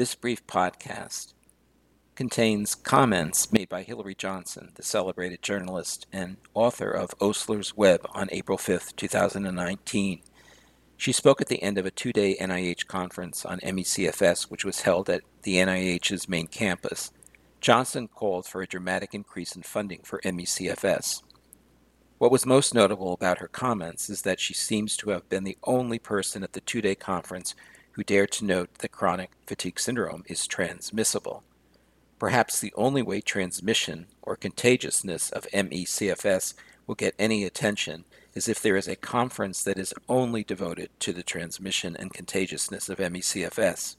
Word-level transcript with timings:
This 0.00 0.14
brief 0.14 0.46
podcast 0.46 1.34
contains 2.14 2.74
comments 2.74 3.52
made 3.52 3.68
by 3.68 3.82
Hillary 3.82 4.14
Johnson, 4.14 4.70
the 4.76 4.82
celebrated 4.82 5.42
journalist 5.42 6.06
and 6.10 6.38
author 6.54 6.90
of 6.90 7.14
Osler's 7.20 7.76
Web 7.76 8.06
on 8.14 8.30
April 8.32 8.56
5, 8.56 8.96
2019. 8.96 10.22
She 10.96 11.12
spoke 11.12 11.42
at 11.42 11.48
the 11.48 11.62
end 11.62 11.76
of 11.76 11.84
a 11.84 11.90
two 11.90 12.14
day 12.14 12.34
NIH 12.40 12.86
conference 12.86 13.44
on 13.44 13.60
ME/CFS, 13.62 14.44
which 14.44 14.64
was 14.64 14.80
held 14.80 15.10
at 15.10 15.20
the 15.42 15.56
NIH's 15.56 16.30
main 16.30 16.46
campus. 16.46 17.12
Johnson 17.60 18.08
called 18.08 18.46
for 18.46 18.62
a 18.62 18.66
dramatic 18.66 19.12
increase 19.12 19.54
in 19.54 19.60
funding 19.60 20.00
for 20.02 20.22
ME/CFS. 20.24 21.22
What 22.16 22.32
was 22.32 22.46
most 22.46 22.74
notable 22.74 23.12
about 23.12 23.40
her 23.40 23.48
comments 23.48 24.08
is 24.08 24.22
that 24.22 24.40
she 24.40 24.54
seems 24.54 24.96
to 24.96 25.10
have 25.10 25.28
been 25.28 25.44
the 25.44 25.58
only 25.64 25.98
person 25.98 26.42
at 26.42 26.54
the 26.54 26.62
two 26.62 26.80
day 26.80 26.94
conference 26.94 27.54
who 27.92 28.04
dared 28.04 28.30
to 28.32 28.44
note 28.44 28.74
that 28.78 28.92
chronic 28.92 29.30
fatigue 29.46 29.78
syndrome 29.80 30.24
is 30.26 30.46
transmissible. 30.46 31.42
Perhaps 32.18 32.60
the 32.60 32.72
only 32.76 33.02
way 33.02 33.20
transmission 33.20 34.06
or 34.22 34.36
contagiousness 34.36 35.30
of 35.30 35.46
ME/CFS 35.52 36.54
will 36.86 36.94
get 36.94 37.14
any 37.18 37.44
attention 37.44 38.04
is 38.34 38.48
if 38.48 38.60
there 38.60 38.76
is 38.76 38.86
a 38.86 38.96
conference 38.96 39.64
that 39.64 39.78
is 39.78 39.94
only 40.08 40.44
devoted 40.44 40.90
to 41.00 41.12
the 41.12 41.22
transmission 41.22 41.96
and 41.96 42.12
contagiousness 42.12 42.88
of 42.88 43.00
ME/CFS, 43.00 43.96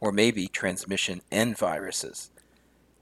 or 0.00 0.12
maybe 0.12 0.46
transmission 0.46 1.22
and 1.30 1.56
viruses. 1.56 2.30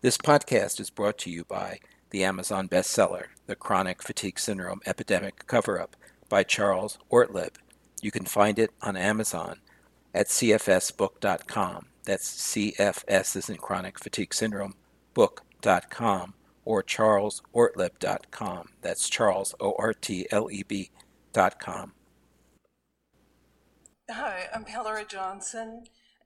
This 0.00 0.16
podcast 0.16 0.80
is 0.80 0.90
brought 0.90 1.18
to 1.18 1.30
you 1.30 1.44
by 1.44 1.80
the 2.10 2.24
Amazon 2.24 2.68
bestseller, 2.68 3.26
The 3.46 3.56
Chronic 3.56 4.02
Fatigue 4.02 4.38
Syndrome 4.38 4.80
Epidemic 4.86 5.46
Cover 5.46 5.80
Up 5.80 5.96
by 6.28 6.44
Charles 6.44 6.98
Ortleb. 7.10 7.56
You 8.00 8.10
can 8.10 8.24
find 8.24 8.58
it 8.58 8.70
on 8.80 8.96
Amazon 8.96 9.60
at 10.14 10.28
cfsbook.com. 10.28 11.86
That's 12.04 12.54
CFS 12.54 13.36
is 13.36 13.48
in 13.48 13.56
chronic 13.56 13.98
fatigue 13.98 14.34
syndrome 14.34 14.74
book.com 15.14 16.34
or 16.64 16.82
charlesortleb.com. 16.82 18.68
That's 18.82 19.08
Charles, 19.08 19.54
O 19.60 19.74
R 19.78 19.92
T 19.92 20.26
L 20.30 20.50
E 20.50 20.62
B.com. 20.62 21.92
Hi, 24.10 24.48
I'm 24.54 24.66
Hillary 24.66 25.04
Johnson. 25.08 25.84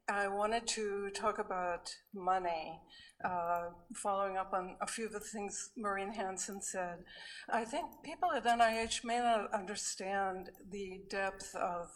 I 0.09 0.27
wanted 0.27 0.67
to 0.69 1.11
talk 1.11 1.39
about 1.39 1.95
money, 2.15 2.81
uh, 3.23 3.67
following 3.95 4.37
up 4.39 4.53
on 4.55 4.77
a 4.81 4.87
few 4.87 5.07
of 5.07 5.13
the 5.13 5.21
things 5.21 5.71
Maureen 5.77 6.13
Hanson 6.13 6.63
said. 6.63 7.05
I 7.49 7.65
think 7.65 7.87
people 8.03 8.33
at 8.33 8.45
NIH 8.45 9.05
may 9.05 9.19
not 9.19 9.53
understand 9.53 10.51
the 10.71 11.03
depth 11.11 11.55
of 11.55 11.91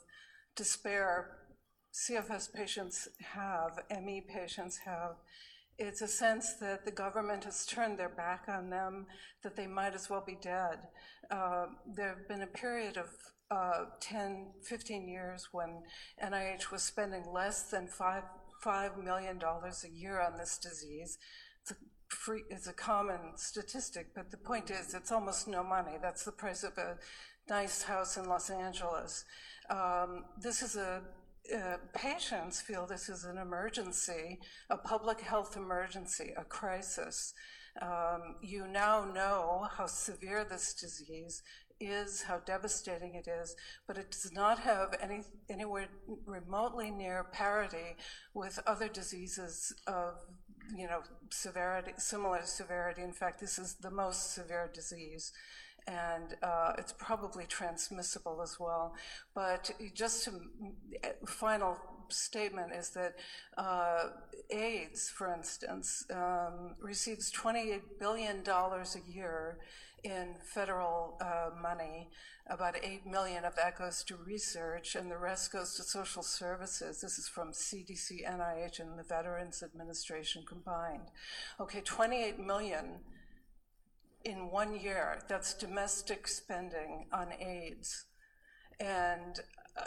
despair 0.54 1.38
CFS 1.92 2.52
patients 2.52 3.08
have, 3.20 3.78
ME 4.02 4.22
patients 4.22 4.78
have, 4.84 5.16
it's 5.78 6.02
a 6.02 6.08
sense 6.08 6.54
that 6.54 6.84
the 6.84 6.90
government 6.90 7.44
has 7.44 7.66
turned 7.66 7.98
their 7.98 8.08
back 8.08 8.44
on 8.48 8.70
them, 8.70 9.06
that 9.42 9.56
they 9.56 9.66
might 9.66 9.94
as 9.94 10.08
well 10.08 10.22
be 10.26 10.38
dead. 10.40 10.78
Uh, 11.30 11.66
there 11.86 12.08
have 12.08 12.28
been 12.28 12.42
a 12.42 12.46
period 12.46 12.96
of 12.96 13.08
uh, 13.50 13.84
10, 14.00 14.52
15 14.62 15.08
years 15.08 15.48
when 15.52 15.82
NIH 16.22 16.70
was 16.70 16.82
spending 16.82 17.24
less 17.30 17.64
than 17.64 17.86
five, 17.86 18.22
$5 18.64 19.02
million 19.02 19.40
a 19.42 19.88
year 19.88 20.20
on 20.20 20.38
this 20.38 20.58
disease. 20.58 21.18
It's 21.62 21.72
a, 21.72 21.76
free, 22.08 22.44
it's 22.48 22.68
a 22.68 22.72
common 22.72 23.36
statistic, 23.36 24.14
but 24.14 24.30
the 24.30 24.38
point 24.38 24.70
is 24.70 24.94
it's 24.94 25.12
almost 25.12 25.48
no 25.48 25.62
money. 25.62 25.98
That's 26.00 26.24
the 26.24 26.32
price 26.32 26.62
of 26.62 26.78
a 26.78 26.96
nice 27.48 27.82
house 27.82 28.16
in 28.16 28.26
Los 28.28 28.50
Angeles. 28.50 29.24
Um, 29.68 30.24
this 30.40 30.62
is 30.62 30.76
a 30.76 31.02
uh, 31.50 31.76
patients 31.94 32.60
feel 32.60 32.86
this 32.86 33.08
is 33.08 33.24
an 33.24 33.38
emergency, 33.38 34.38
a 34.70 34.76
public 34.76 35.20
health 35.20 35.56
emergency, 35.56 36.32
a 36.36 36.44
crisis. 36.44 37.34
Um, 37.80 38.36
you 38.42 38.66
now 38.68 39.04
know 39.04 39.66
how 39.76 39.86
severe 39.86 40.44
this 40.44 40.74
disease 40.74 41.42
is, 41.80 42.22
how 42.22 42.38
devastating 42.38 43.14
it 43.14 43.28
is, 43.28 43.56
but 43.86 43.98
it 43.98 44.10
does 44.10 44.30
not 44.32 44.58
have 44.60 44.94
any, 45.00 45.22
anywhere 45.50 45.88
remotely 46.26 46.90
near 46.90 47.24
parity 47.32 47.96
with 48.34 48.58
other 48.66 48.88
diseases 48.88 49.74
of 49.86 50.14
you 50.76 50.86
know 50.86 51.02
severity, 51.30 51.92
similar 51.96 52.42
severity. 52.44 53.02
In 53.02 53.12
fact, 53.12 53.40
this 53.40 53.58
is 53.58 53.74
the 53.74 53.90
most 53.90 54.34
severe 54.34 54.70
disease 54.72 55.32
and 55.86 56.36
uh, 56.42 56.72
it's 56.78 56.92
probably 56.92 57.44
transmissible 57.46 58.40
as 58.42 58.58
well. 58.60 58.94
But 59.34 59.70
just 59.94 60.24
to 60.24 60.32
final 61.26 61.76
statement 62.08 62.72
is 62.72 62.90
that 62.90 63.14
uh, 63.56 64.04
AIDS, 64.50 65.10
for 65.10 65.32
instance, 65.32 66.04
um, 66.12 66.76
receives 66.80 67.32
$28 67.32 67.80
billion 67.98 68.42
a 68.46 69.10
year 69.10 69.58
in 70.04 70.34
federal 70.42 71.18
uh, 71.20 71.50
money. 71.60 72.08
About 72.48 72.74
8 72.82 73.06
million 73.06 73.44
of 73.44 73.54
that 73.54 73.78
goes 73.78 74.02
to 74.04 74.16
research, 74.16 74.96
and 74.96 75.10
the 75.10 75.16
rest 75.16 75.52
goes 75.52 75.76
to 75.76 75.84
social 75.84 76.24
services. 76.24 77.00
This 77.00 77.16
is 77.18 77.28
from 77.28 77.52
CDC, 77.52 78.26
NIH, 78.28 78.80
and 78.80 78.98
the 78.98 79.04
Veterans 79.04 79.62
Administration 79.62 80.42
combined. 80.46 81.12
Okay, 81.60 81.80
28 81.82 82.40
million 82.40 82.98
in 84.24 84.50
one 84.50 84.78
year. 84.78 85.22
That's 85.28 85.54
domestic 85.54 86.28
spending 86.28 87.06
on 87.12 87.32
AIDS. 87.32 88.06
And 88.80 89.38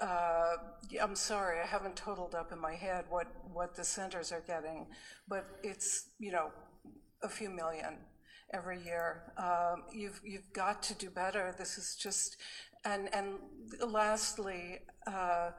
uh, 0.01 0.56
I'm 1.01 1.16
sorry, 1.16 1.59
I 1.62 1.66
haven't 1.66 1.96
totaled 1.96 2.35
up 2.35 2.51
in 2.51 2.59
my 2.59 2.73
head 2.73 3.06
what, 3.09 3.28
what 3.51 3.75
the 3.75 3.84
centers 3.84 4.31
are 4.31 4.44
getting, 4.46 4.88
but 5.28 5.46
it's, 5.63 6.09
you 6.19 6.31
know, 6.31 6.51
a 7.23 7.29
few 7.29 7.50
million 7.50 7.97
every 8.53 8.81
year. 8.84 9.34
Um, 9.38 9.84
you've, 9.94 10.22
you've 10.23 10.52
got 10.53 10.81
to 10.84 10.94
do 10.96 11.09
better. 11.09 11.53
This 11.57 11.78
is 11.78 11.96
just, 11.96 12.38
and, 12.84 13.13
and 13.13 13.35
lastly, 13.85 14.79
uh, 15.07 15.52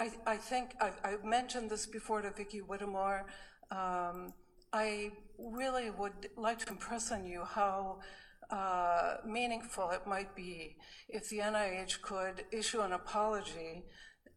I, 0.00 0.10
I 0.26 0.36
think 0.36 0.74
I, 0.80 0.90
I 1.04 1.16
mentioned 1.24 1.70
this 1.70 1.86
before 1.86 2.22
to 2.22 2.30
Vicki 2.30 2.58
Whittemore. 2.58 3.26
Um, 3.70 4.32
I 4.72 5.12
really 5.38 5.90
would 5.90 6.30
like 6.36 6.58
to 6.64 6.72
impress 6.72 7.12
on 7.12 7.26
you 7.26 7.44
how 7.44 7.98
uh, 8.50 9.16
meaningful 9.26 9.90
it 9.90 10.06
might 10.06 10.34
be 10.36 10.76
if 11.08 11.28
the 11.28 11.38
NIH 11.38 12.02
could 12.02 12.44
issue 12.52 12.80
an 12.80 12.92
apology 12.92 13.84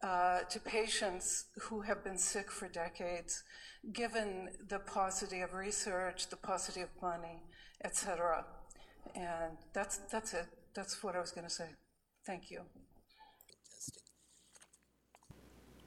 uh, 0.02 0.40
to 0.50 0.60
patients 0.60 1.46
who 1.62 1.80
have 1.82 2.04
been 2.04 2.18
sick 2.18 2.50
for 2.50 2.68
decades, 2.68 3.42
given 3.92 4.48
the 4.68 4.78
paucity 4.78 5.40
of 5.40 5.54
research, 5.54 6.28
the 6.28 6.36
paucity 6.36 6.80
of 6.80 6.88
money, 7.02 7.42
etc. 7.84 8.44
And 9.14 9.56
that's, 9.72 9.98
that's 10.10 10.34
it. 10.34 10.46
That's 10.74 11.02
what 11.02 11.16
I 11.16 11.20
was 11.20 11.32
going 11.32 11.46
to 11.46 11.52
say. 11.52 11.70
Thank 12.24 12.50
you. 12.50 12.62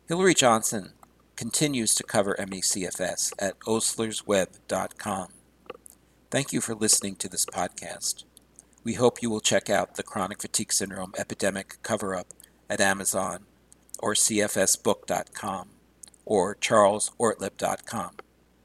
Hillary 0.07 0.33
Johnson 0.33 0.91
continues 1.41 1.95
to 1.95 2.03
cover 2.03 2.35
ME/CFS 2.37 3.33
at 3.39 3.57
oslersweb.com. 3.61 5.29
Thank 6.29 6.53
you 6.53 6.61
for 6.61 6.75
listening 6.75 7.15
to 7.15 7.27
this 7.27 7.47
podcast. 7.47 8.25
We 8.83 8.93
hope 8.93 9.23
you 9.23 9.31
will 9.31 9.39
check 9.41 9.67
out 9.67 9.95
the 9.95 10.03
Chronic 10.03 10.39
Fatigue 10.39 10.71
Syndrome 10.71 11.13
Epidemic 11.17 11.81
Cover 11.81 12.13
Up 12.13 12.27
at 12.69 12.79
Amazon 12.79 13.45
or 13.97 14.13
cfsbook.com 14.13 15.69
or 16.25 16.55
charlesortleb.com. 16.57 18.11